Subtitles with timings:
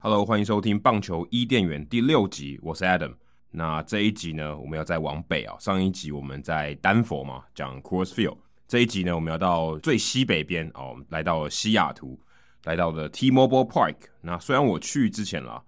[0.00, 3.12] Hello，欢迎收听棒球伊甸园第六集，我是 Adam。
[3.50, 5.54] 那这一集呢，我们要再往北啊。
[5.60, 8.38] 上一集我们在丹佛嘛，讲 Coors Field。
[8.66, 12.18] 这一集呢，我们要到最西北边哦，来到了西雅图，
[12.64, 13.96] 来到了 T-Mobile Park。
[14.22, 15.62] 那虽然我去之前啦，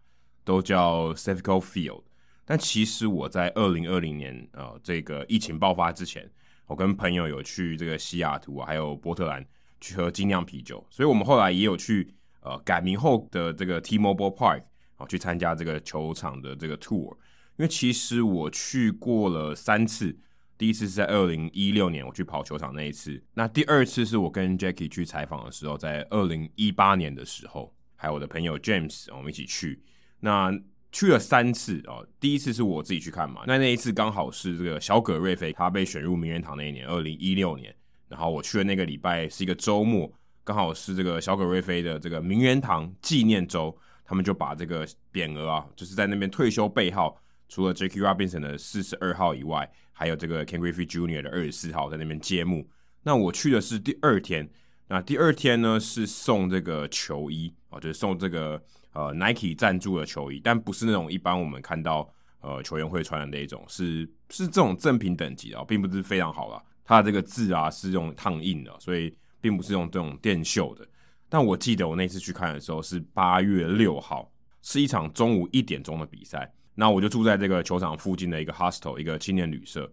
[0.45, 2.03] 都叫 Safeco Field，
[2.45, 6.31] 但其实我在二零二零年呃这个疫情爆发之前，
[6.67, 9.45] 我跟朋友有去这个西雅图啊，还有波特兰
[9.81, 12.15] 去喝精酿啤酒，所以我们后来也有去。
[12.47, 14.63] 呃，改名后的这个 T-Mobile Park
[14.97, 17.11] 啊，去参加这个球场的这个 tour。
[17.57, 20.15] 因为其实我去过了三次，
[20.59, 29.83] 第一次是在二零一六年我去跑球场那一次，那第二次是我跟 Jackie 去采访的时候，在二零一八年的时候，还有我的朋友 James 我们一起去。
[30.25, 30.51] 那
[30.91, 37.75] 去了三次哦，第一次是我自己去看嘛，那那一次刚好是这个小葛瑞菲他被选入名人堂那一年，二零一六年，
[38.09, 40.11] 然后我去的那个礼拜是一个周末。
[40.43, 51.21] 刚好是这个小葛瑞菲的这个名人堂纪念周，他们就把这个匾额啊，就是在那边退休背号，除了 Jackie Robinson 的四十二号以外，还有这个 Ken Griffey Jr.
[51.21, 52.67] 的二十四号在那边揭幕。
[53.03, 54.49] 那我去的是第二天，
[54.89, 58.63] 那第二天呢是送这个球衣啊，就是送这个
[58.95, 66.63] 呃 Nike 赞助的球衣，但不是那种一般我们看到呃球员会穿的那一种，是是这种正品等级的，并不是非常好啦。
[66.83, 69.15] 它的这个字啊是用烫印的，所以。
[69.45, 70.89] 并不是用这种电绣的，
[71.29, 76.51] 但我记得我那次去看的时候是八月六号，是一场中午一点钟的比赛。
[76.75, 79.93] 那我就住在这个球场附近的一个 hostel，一个青年旅社。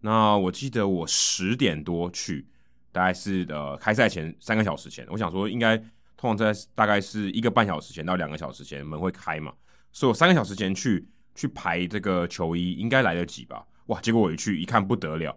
[0.00, 2.44] 那我记得我十点多去，
[2.90, 5.80] 大概是呃开赛前三个小时前，我想说应该
[6.18, 9.52] 通常在大概是一个半小时前到两个小时前门会开嘛，
[9.92, 13.64] 所以我三个小时前去去排这个球衣应该来得及吧？
[13.86, 14.00] 哇！
[14.00, 15.34] 结果我一去一看不得了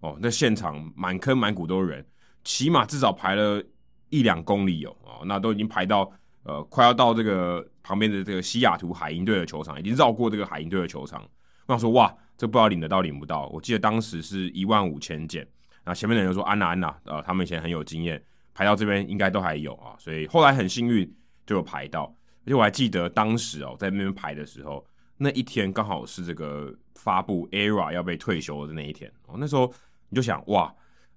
[0.00, 2.04] 哦，那现场满坑满谷都是人。
[2.42, 3.62] 起码至少排了
[4.10, 11.22] 一两公里有哦，那都已经排到呃快要到这个旁边的这个西雅图海鹰队的球场，已经绕过这个海鹰队的球场。
[11.66, 13.46] 我想说哇，这不知道领得到领不到。
[13.48, 15.48] 我记得当时是一万五千件，
[15.84, 18.22] 那前面的人就说安娜安娜，呃，他们以前很有经验，
[18.54, 21.12] 排到这边应该都还有啊，所以后来很幸运
[21.44, 22.04] 就有排到。
[22.44, 29.70] 而且我还记得当时哦，在那边排的时候，那一天刚好是这个发布 ERA 要被退休的那一天哦，那时候
[30.08, 30.74] 你就想哇。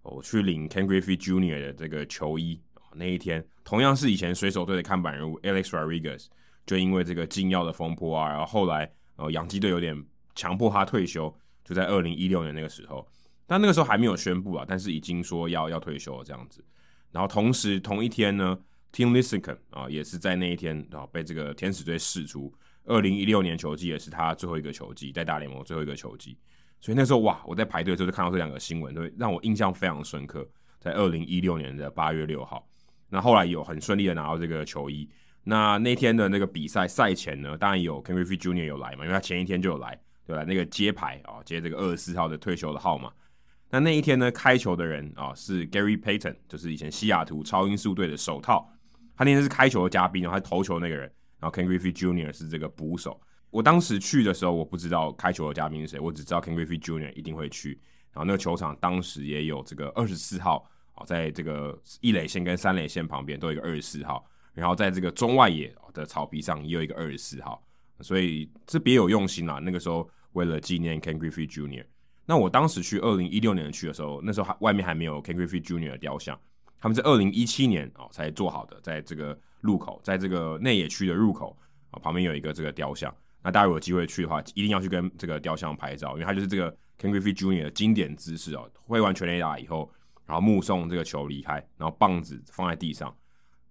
[0.10, 1.60] 我去领 Ken Griffey Jr.
[1.60, 2.58] 的这个球衣，
[2.94, 6.28] 那一天同样是以前水手队的看板人物 Alex Rodriguez，
[6.66, 10.02] 就因为这个禁药的风波啊，然后后来呃洋基队有点
[10.34, 13.06] 强迫他退休，就在二零一六年那个时候，
[13.46, 16.64] 但那个时候还没有宣布啊，但是已经说要要退休了这样子。
[17.18, 18.56] 然后同时同一天呢
[18.94, 22.54] ，Tim Lincecum 啊也是在那一天啊被这个天使队释出，
[22.86, 26.38] 二零一六年球季也是他最后一个球季，在大联盟最后一个球季。
[26.80, 30.48] 所以那时候哇，我在排队的时候就看到这两个新闻，都让我印象非常深刻。
[30.80, 32.70] 在二零一六年的八月六号，
[33.10, 35.10] 那后来有很顺利的拿到这个球衣。
[35.44, 38.66] 那那天的那个比赛赛前呢，当然有 Ken Griffey Jr.
[38.66, 40.44] 有来嘛，因为他前一天就有来，对吧？
[40.44, 43.12] 那个揭牌啊，接这个二十四号的退休的号码。
[43.70, 48.72] 那那一天呢，开球的人啊是 Gary Payton，就是以前西雅图超音速队的手套。
[49.16, 53.20] 他那天是开球的嘉宾，然后他投球那个人，然后 Ken Griffey Junior 是这个捕手。
[53.50, 57.80] 我当时去的时候，我不知道开球的嘉宾是谁，我只知道 Ken Griffey Junior 一定会去。
[58.12, 64.24] 然后那个球场当时也有这个二十四号啊，在这个一垒线跟三垒线旁边都有一个二十四号，
[64.54, 67.64] 然后在这个中外野的草皮上也有一个二十四号，
[68.02, 69.60] 所以这别有用心啦。
[69.60, 71.86] 那个时候为了纪念 Ken Griffey Junior
[72.30, 75.92] 那我当时去二零一六年去的时候，那时候还外面还没有 Ken Griffey Jr.
[75.92, 76.38] 的雕像，
[76.80, 81.58] 他们是二零一七年哦才做好的，在这个路口，在这个内野区的入口
[81.90, 83.16] 啊旁边有一个这个雕像。
[83.42, 87.64] 那大家有机会去的话，一定要去跟这个雕像拍照，因为它就是这个 Ken Griffey Jr.
[87.64, 88.70] 的经典姿势哦。
[88.86, 89.90] 挥完全垒打以后，
[90.26, 93.16] 然后目送这个球离开，然后棒子放在地上。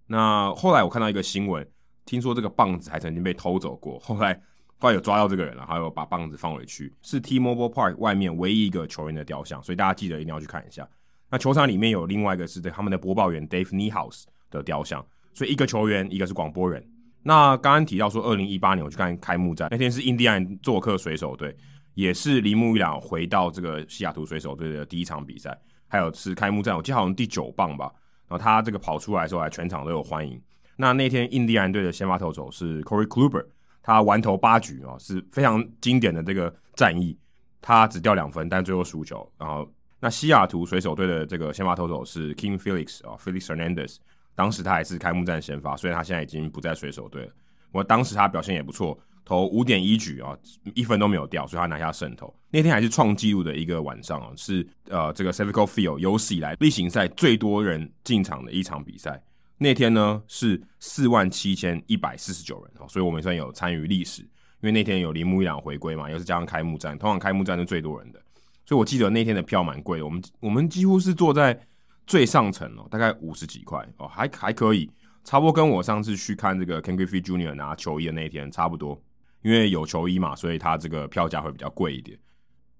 [0.07, 1.67] 那后来我看到一个新闻，
[2.05, 3.99] 听说这个棒子还曾经被偷走过。
[3.99, 4.41] 后来
[4.79, 6.93] 后来有抓到这个人了，还有把棒子放回去。
[7.01, 10.87] 是 T-Mobile Park 外面唯一一个球员的雕像，所以大家记得一定要去看一下。
[11.29, 16.85] 那球场里面有另外一个是他们的播报员 Dave Niehaus 的雕像，所以一个球员，一个是广播人。
[17.23, 21.53] 那刚刚提到说，二零一八年我去看开幕战，那天是印第安做客水手队，
[21.95, 27.91] 也是铃木一朗回到这个西雅图水手队的第一场比赛，还有是开幕战，我记得好像第九棒吧。
[28.29, 30.41] 然后他这个跑出来的时候，还全场都有欢迎。
[30.77, 33.43] 那那天印第安队的先发投手是 Corey Kluber，
[33.87, 37.17] 他完投八局啊，是非常经典的这个战役。
[37.61, 39.25] 他只掉两分，但最后输球。
[39.37, 39.65] 然后
[40.01, 43.95] 那西雅图水手队的这个先发投手是 King Felix 啊，Felix Hernandez。
[44.35, 47.31] 当时他还是开幕战先发，虽然他现在已经不在水手队了。
[47.71, 50.37] 我当时他表现也不错，投五点一局啊，
[50.75, 52.33] 一分都没有掉，所以他拿下胜投。
[52.49, 59.23] 那天还是创纪录的一个晚上啊，是呃这个 Citico Field 有史以来例行赛最多人进场的一场比赛。
[59.57, 64.29] 那天呢是四万七千一百四十九人哦，所以我们算有参与历史，因
[64.61, 68.21] 为那天有铃木一朗回归嘛，又是加上开幕战，通常开幕战是最多人的，
[68.65, 71.59] 所以我记得那天的票蛮贵的，我们我们几乎是坐在
[72.05, 74.89] 最上层哦，大概五十几块哦，还还可以，
[75.23, 77.53] 差不多跟我上次去看这个 Ken Griffey Jr.
[77.53, 79.01] 拿球衣的那一天差不多。
[79.43, 82.17] 因为有球衣嘛，所以他这个票价会比较贵一点。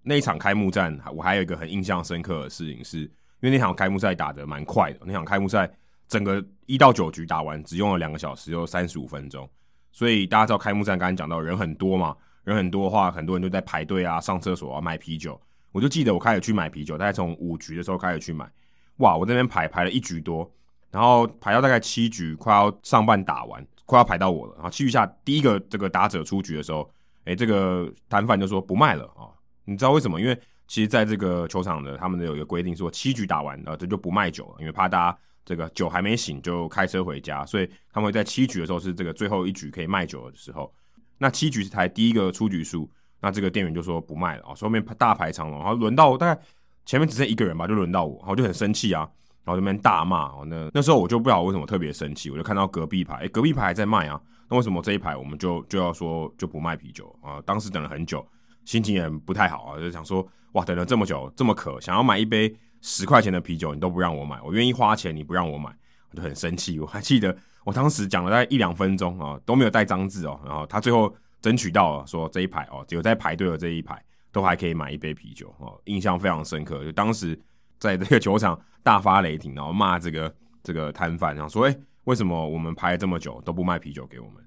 [0.02, 3.10] 那一场开幕战，我还有一个很印象深刻的事情，是因
[3.42, 5.00] 为那场开幕赛打得蛮快的。
[5.06, 5.70] 那场开幕赛
[6.08, 9.50] 整个一到九局打完，只用了两个小时又三十五分钟。
[9.92, 15.40] 所以大家知道开幕战刚才讲到人很多嘛，人很多的话，很多人都在排队啊、上厕所啊、买啤酒。
[15.72, 18.50] 我就记得我开始去买啤酒，大概从五局的时候开始去买。
[18.98, 20.50] 哇，我这边排排了一局多，
[20.92, 23.66] 然后排到大概七局，快要上半打完。
[23.86, 26.92] 快要排到我了，然后七局下第一个这个打者出局的时候，
[27.24, 29.32] 哎，这个摊贩就说不卖了啊！
[29.64, 30.20] 你知道为什么？
[30.20, 30.38] 因为
[30.68, 40.70] 其实在这个球场的他们有一个规定，说七局打完啊，这就不卖酒了，因为怕大家这个酒还没醒就开车回家，所以他们会在七局的时候是这个最后一局可以卖酒的时候。
[41.18, 42.92] 那七局是才第一个出局数，
[43.22, 46.42] 那这个店员就说不卖了啊，所以后面大排长龙，然后轮到大概
[46.86, 49.10] 前面只剩一个人吧，就轮到我，然后就很生气啊。
[49.46, 57.42] 然后这边大骂哦，那那时候我就不知道为什么特别生气，我就看到隔壁排，诶，隔壁排还在卖啊，那为什么这一排我们就就要说就不卖啤酒啊？
[57.46, 58.28] 当时等了很久，
[58.66, 65.70] 心情也不太好啊，就想说哇，等了这么久，这么渴，想要买一杯十块钱的啤酒，你都不让我买，我愿意花钱，你不让我买，
[66.12, 66.80] 我就很生气。
[66.80, 74.02] 我还记得我当时讲了大概一两分钟啊，都没有带脏字哦，然后他最后争取到了，说这一排哦，只有在排队的这一排
[74.32, 77.40] 都还可以买一杯啤酒哦，印象非常深刻，就当时。
[77.80, 84.44] 在这个 球场大发雷霆，然后骂这个这个摊贩，然后说：“哎、为什么我们排了这么久都不卖啤酒给我们？”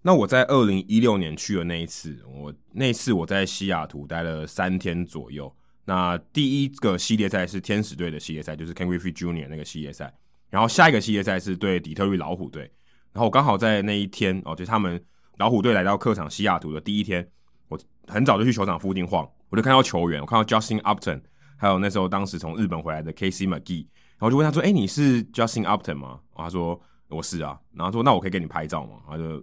[0.00, 5.54] 那我在二零一六年去的那一次，我那次我在西雅图待了三天左右。
[5.84, 9.48] 那第一个系列赛是天使队的系列赛，就是 Ken Griffey Jr.
[9.48, 10.12] 那个系列赛。
[10.50, 12.62] 然后下一个系列赛是对底特律老虎队。
[13.12, 15.02] 然后我刚好在那一天哦，就他们
[15.38, 17.26] 老虎队来到客场西雅图的第一天，
[17.68, 21.20] 我很早就去球场附近晃，我就看到球员，我看到 Justin Upton。
[21.56, 23.86] 还有那时候，当时从日本回来的 Casey McGee，
[24.18, 29.40] 然后就问他说：“哎、你是 Justin Upton 吗？”他说：“我是啊。”然后说：“那我可以给你拍照吗？”他就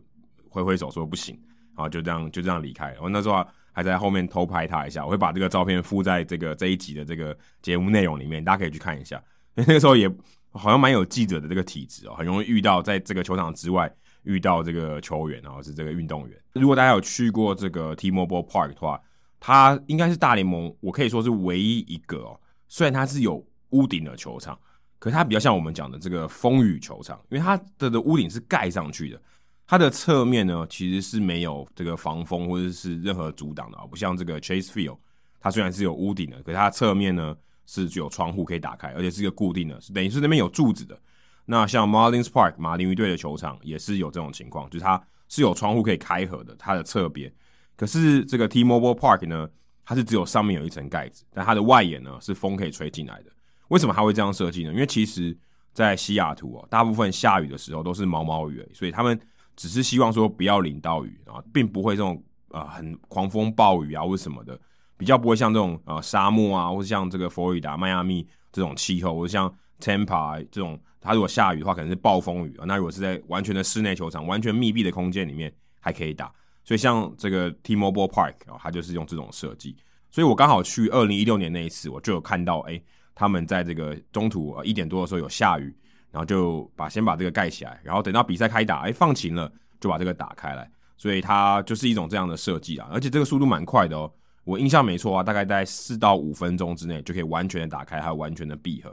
[0.49, 1.39] 挥挥手说：“不行。”
[1.77, 2.93] 然后就这样就这样离开。
[3.01, 3.35] 我那时候
[3.79, 9.23] 还在后面偷拍他一下，我会把这个照片附在这个这一集的这个节目内容里面，大家可以去看一下。
[9.55, 10.05] 那个时候也
[10.51, 13.89] 好像蛮有记者的这个体质哦，很容易遇到在这个球场之外
[14.23, 16.37] 遇到这个球员，然后是这个运动员。
[16.51, 19.01] 如果大家有去过这个 T-Mobile Park 的话，
[19.39, 22.37] 它应该是大联盟，我可以说是唯一一个哦。
[22.67, 24.59] 虽然它是有屋顶的球场，
[24.99, 29.21] 可是它比较像我们讲的这个风雨球场，因为它的的屋顶是盖上去的，
[29.69, 34.97] 它的侧面呢其实是没有这个防风或者是任何阻挡的啊，不像这个 Chase Field，
[35.39, 37.37] 它虽然是有屋顶的，可是它侧面呢
[37.67, 40.99] 是具有窗户可以打开，而且是一个固定的，是等于是那边有柱子的。
[41.45, 47.31] 那像 Marlins Park 马林鱼队的球场也是有这种情况，就是它是有窗户可以开合的，它的侧边。
[47.75, 49.47] 可是这个 T-Mobile Park 呢，
[49.85, 53.29] 它是只有上面有一层盖子，但它的外沿呢是风可以吹进来的。
[53.67, 54.73] 为什么它会这样设计呢？
[54.73, 55.37] 因为其实，
[55.75, 59.19] 在西雅图哦，大部分下雨的时候都是毛毛雨，所以他们
[59.59, 64.57] 只是希望说不要淋到雨啊，并不会这种呃很狂风暴雨啊或什么的，
[64.95, 72.63] 比较不会像这种呃沙漠啊，或者像这个佛罗里达、迈阿密这种气候，或者像 Tampa 这种，它如果下雨的话，可能是暴风雨啊。
[72.65, 76.31] 那如果是在完全的室内球场、完全密闭的空间里面，还可以打。
[76.63, 79.75] 所以像这个 T-Mobile Park 啊，它就是用这种设计。
[80.09, 82.81] 所以我刚好去二零一六年那一次，我就有看到，哎，
[83.13, 85.75] 他们在这个中途啊一点多的时候有下雨，
[86.11, 90.69] 然后就把先把这个盖起来，然后等到比赛开打，哎，放晴了，就把这个打开来。
[90.97, 94.11] 所以它就是一种这样的设计啊，而且这个速度蛮快的哦。
[94.43, 98.89] 我印象没错啊，大概在四到五分钟之内就可以完全的打开，还有完全的闭合。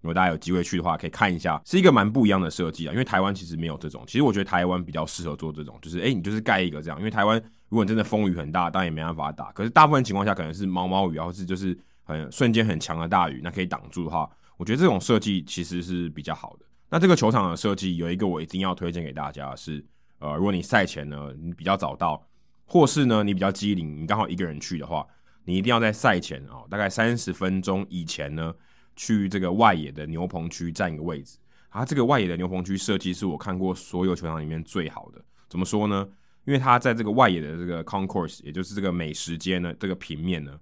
[0.00, 2.92] 如果大家有机会去的话，可以看一下，是一个蛮不一样的设计啊。
[2.92, 6.98] 因为台湾其实没有这种，其实我觉得台湾比较适合做这种，就是诶，你就是盖一个这样。
[6.98, 7.36] 因为台湾
[7.68, 9.52] 如果你真的风雨很大，当然也没办法打。
[9.52, 16.66] 可是大部分情况下可能是毛毛雨，或是就是很瞬间很强的大雨，那可以挡住的话，我觉得这种设计其实是比较好的。
[16.90, 19.82] 那这个球场的设计有一个我一定要推荐给大家是，
[20.18, 22.22] 呃，如果你赛前呢你比较早到，
[22.66, 25.06] 或是呢你比较机灵，你刚好一个人去的话，
[25.46, 28.54] 你一定要在赛前啊，大概三十分钟以前呢。
[28.96, 31.38] 去这个外野的牛棚区占一个位置，
[31.70, 35.24] 啊，这个外野的牛棚区设计是我看过所有球场里面最好的。
[35.48, 36.06] 怎么说呢？
[36.44, 40.52] 因为它在这个外野的这个 concourse，也就是这个美食街呢，这个平面呢，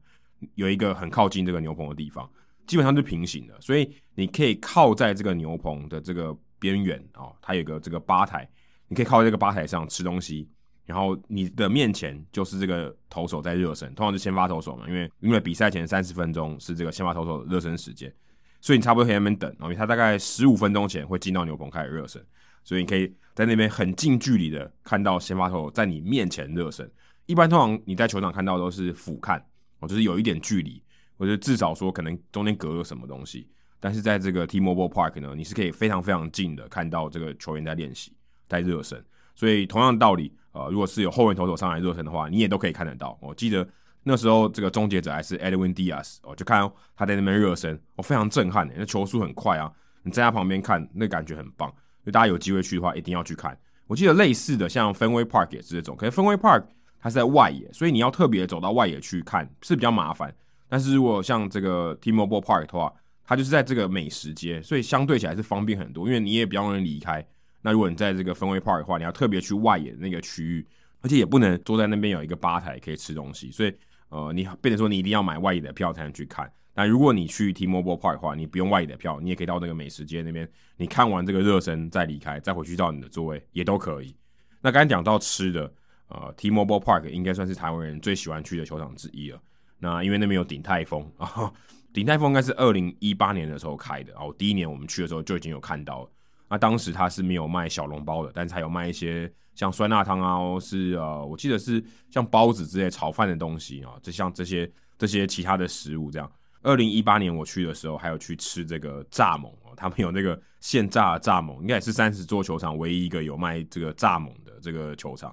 [0.54, 2.30] 有一个很靠近这个牛棚的地方，
[2.68, 8.48] 基本上是平行的，所以你可以靠在这个牛棚的这个边缘啊，它有个这个吧台，
[8.86, 10.48] 你可以靠在这个吧台上吃东西，
[10.84, 18.12] 然后你的面前就是这个投手在热身，通常是先发投手嘛，因为因为比赛前三十分钟是这个先发投手热身时间，
[18.60, 22.22] 所以你差不多可以在那边等，因为他大概十五分钟前会进到牛棚开始热身，
[22.64, 26.90] 所以你可以在那边很近距离的看到先发投手在你面前热身。
[27.26, 29.40] 一般通常你在球场看到都是俯瞰，
[29.80, 30.82] 哦，就是有一点距离，
[31.18, 33.48] 或者至少说可能中间隔了什么东西，
[33.80, 38.12] 但是在这个 T-Mobile Park 呢，你是可以非常非常近的看到这个球员在练习，
[38.48, 39.04] 在热身。
[39.34, 43.18] 所以同样的道理，呃，如果是有后援投手上来热身的话，你也都可以看得到。
[43.20, 43.68] 我记得
[44.02, 49.70] 那时候这个终结者还是 Edwin Diaz，我就看他在那边热身，我非常震撼，那球速很快啊！
[50.02, 51.68] 你在他旁边看，那感觉很棒。
[51.68, 53.56] 所以大家有机会去的话，一定要去看。
[53.86, 56.64] 我记得类似的，像 Fenway Park 也是这种，可是 Fenway Park
[57.00, 60.34] 它是在外野，所以你要特别走到外野去看是比较麻烦。
[60.68, 62.92] 但是如果像这个 T-Mobile Park 的话，
[63.24, 67.26] 它就是在这个美食街，所以相对起来是方便很多，因为你也比较容易离开。
[67.62, 70.66] 那如果你在这个 Fenway Park 的话，你要特别去外野的那个区域，
[71.00, 73.74] 而且也不能坐在那边有一个吧台可以吃东西，所以
[74.08, 76.50] 呃，你变成说你一定要买外野的票才能去看。
[76.74, 84.14] 那如果你去 T-Mobile Park 的话，你不用外野的票，你也可以到那个美食街那边，你看完这个热身再离开，再回去到你的座位也都可以。
[84.60, 85.72] 那刚才讲到吃的，
[86.08, 89.40] 呃，T-Mobile Park 应该算是台湾人最喜欢去的球场之一了。
[89.78, 91.52] 那因为那边有鼎泰丰啊，
[91.92, 96.10] 鼎泰丰应该是二零一八年的时候开的，哦，第一年我们去的时候就已经有看到了。
[96.50, 106.30] 那当时他是没有卖小笼包的，但是还有卖一些像酸辣汤啊，或是呃，我记得是像包子之类炒饭的东西啊，就像这些这些其他的食物这样。
[106.62, 115.32] 二零一八年我去的时候，还有去吃这个蚱蜢哦，他们有那个现炸的蚱蜢，应该也是三十座球场唯一一个有卖这个蚱蜢的这个球场，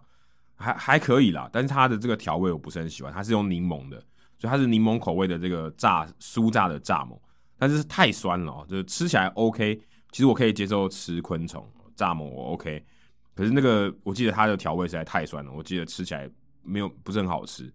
[0.55, 1.49] 还还可以啦。
[1.51, 4.03] 但是它的这个调味我不是很喜欢，它是用柠檬的，
[4.45, 7.17] 它是柠檬口味的这个炸酥炸的炸蜢，
[7.57, 9.79] 但是太酸了哦，就是吃起来 OK。
[10.11, 12.81] 其实我可以接受吃昆虫炸蜢，我 OK，
[13.33, 16.29] 可是那个我记得它的调味实在太酸了，我记得吃起来
[16.63, 17.69] 没有不是很好吃。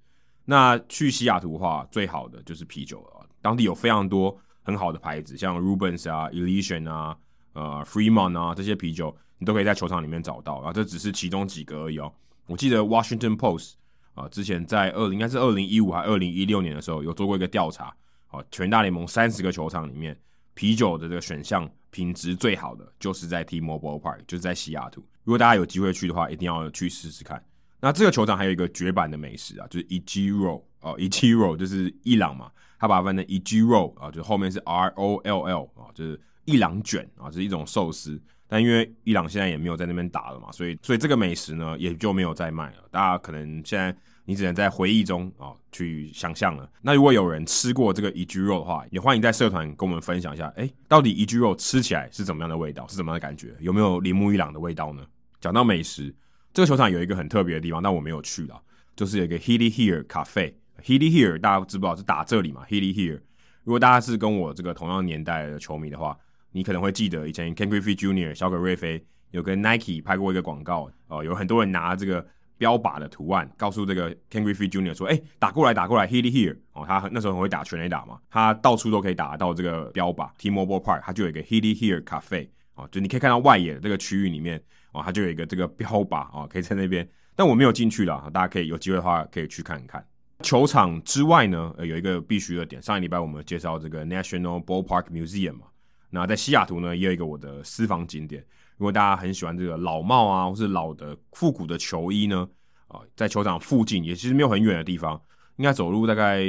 [0.46, 7.16] 那去西雅图的话，最好的就是啤酒了，当地有非常多很好的牌子，像 Rubens 啊、Elysian 啊、
[7.52, 10.72] 呃 Fremont 啊这些啤酒，你都可以在球场里面找到啊。
[10.72, 12.10] 这只是其中几个而已哦。
[12.46, 13.74] 我记得 Washington Post
[14.14, 17.94] 啊，之前在二应该是二零一五还二零一六年的时候有做过一个调查，
[18.28, 20.18] 啊，全大联盟三十个球场里面。
[20.52, 25.00] 啤酒的这个选项品质最好的就是在 T-Mobile Park，就是在西雅图。
[25.24, 27.42] 如果大家有机会去的话，一定要去试试看。
[27.80, 34.58] 那这个球场还有一个绝版的美食啊，就是 e g r o 哦 e g r o 就是伊朗嘛，他把它翻成 e g r o 啊，就后面是
[34.58, 38.20] R O L L 啊，就是伊朗卷啊，这是一种寿司。
[38.50, 42.82] 但因为伊朗现在也没有在那边打了嘛，所以所以这个美食呢也就没有再卖了。
[42.90, 43.96] 大家可能现在。
[44.26, 46.70] 你只能在回忆中啊、哦、去想象了。
[46.82, 50.46] 那如果有人吃过这个一居肉的话，也欢迎在社团跟我们分享一下。
[50.56, 52.86] 哎，到底一居肉吃起来是怎么样的味道？
[52.86, 53.56] 是怎么样的感觉？
[53.58, 55.02] 有没有铃木一朗的味道呢？
[55.40, 56.14] 讲到美食，
[56.52, 58.62] 这个球场有一个很特别的地方，但我没有去了，
[58.94, 60.56] 就是有一个 Healy Here 咖啡。
[60.84, 63.20] Healy Here 大家知不知道是打这里嘛？Healy Here。
[63.64, 66.16] 如果大家是跟我这个同样年代的球迷的话，
[66.52, 68.34] 你可能会记得以前 Ken Griffey Jr.
[68.34, 72.26] 小葛瑞菲有跟 Nike 拍过一个广告哦，有很多人拿这个。
[72.60, 74.94] 标靶的图案，告诉这个 Ken Griffey Jr.
[74.94, 76.54] 说：“哎、打过来，打过来，Hit here！
[76.74, 80.28] 哦，他那时候很会打全垒打嘛，他到处都可以打到这个标靶。
[80.36, 87.08] T-Mobile Park 他就有一个 Hit here 咖啡哦，就你可以看到外野的这个区域里面哦，他就有一个这个标靶哦，可以在那边。
[87.34, 90.04] 但我没有进去了，大家可以有机会的话可以去看一看。
[90.42, 92.82] 球场之外呢，呃，有一个必须的点。
[92.82, 95.66] 上一礼拜我们介绍这个 National Ballpark Museum 嘛，
[96.10, 98.44] 那在西雅图呢也有一个我的私房景点。
[98.76, 102.48] 如果大家很喜欢这个老帽啊，或是老的复古的球衣呢？
[102.88, 105.20] 啊，在球场附近也其实没有很远的地方，
[105.56, 106.40] 应该走路大概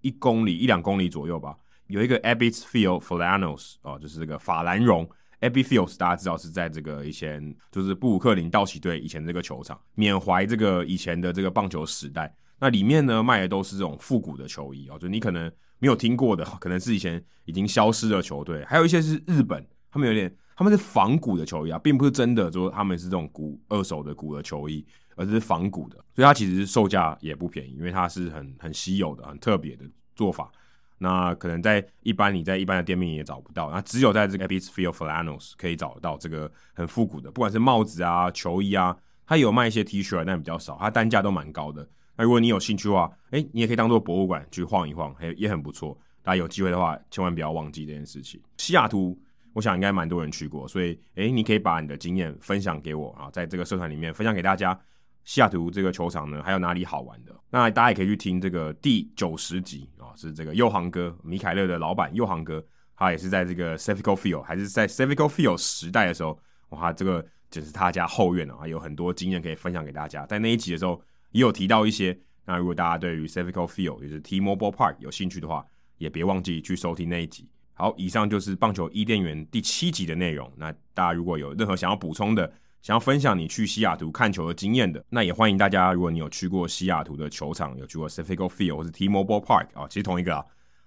[0.00, 1.56] 一公里一两公里左右吧。
[1.88, 5.04] 有一个 Ebbets Field Flannels 啊，就是这个法兰绒
[5.40, 12.32] Abbey Fields，大家知道是在这个以前就是布鲁克林道奇队以前这个球场，缅怀这个以前的这个棒球时代。
[12.60, 24.86] 那里面呢卖的都是这种复古的球衣啊，就你可能没有听过的， 可能是以前已经消失的球队，还有一些是日本，他们有点他们是仿古的球衣啊，并不是真的说他们是这种古二手的古的球衣。
[25.16, 29.84] 而是仿古的，所以它其实售价也不便宜，因为它是很很稀有的、很特别的
[30.16, 30.50] 做法。
[30.96, 38.96] 那可能在一般你在一般的店面也找不到，那只有在这个 Ebbets Field Flannels 可以找得到这个很复古的，不管是帽子啊、球衣啊，
[39.26, 41.86] 它有卖一些 T 恤，但比较少，它单价都蛮高的。
[42.20, 45.98] 那如果你有兴趣的话，哎、你也可以当做博物馆去晃一晃，也也很不错。
[46.22, 48.38] 大家有机会的话，千万不要忘记这件事情。
[48.58, 49.18] 西雅图，
[49.54, 54.78] 我想应该蛮多人去过，所以哎、你可以把你的经验分享给我啊，在这个社团里面分享给大家。
[55.24, 57.34] 西雅图这个球场呢，还有哪里好玩的？
[57.48, 62.62] 那大家也可以去听这个第九十集啊，是这个右航哥米凯勒的老板右航哥，
[62.96, 70.26] 他也是在这个 Cefco Field 还是在 Cefco Field 时代的时候，哇，这个就是他家后院啊，有很多经验可以分享给大家。
[70.26, 71.00] 在那一集的时候，
[71.32, 72.16] 也有提到一些。
[72.44, 75.64] 那如果大家对于 Safeco Field，也是 T-Mobile Park 有兴趣的话，
[75.98, 77.48] 也别忘记去收听那一集。
[77.74, 80.50] 好，以上就是棒球伊甸园第七集的内容。
[80.56, 85.92] 那大家如果有任何想要补充的，想要分享你去西雅图看球的经验的，那也欢迎大家。
[85.92, 90.44] 如果你有去过西雅图的球场，有去过 Safeco Field 或是 T-Mobile Park 啊，其实同一个啊。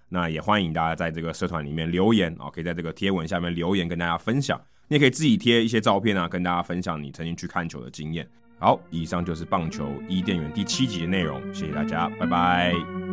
[0.08, 4.60] 那也欢迎大家在这个社团里面留言啊，可以在这个贴文下面留言跟大家分享。
[4.86, 8.28] 你也可以自己贴一些照片啊，跟大家分享你曾经去看球的经验。
[8.58, 13.03] 好，以上就是棒球伊甸园第七集的内容，谢谢大家，拜拜。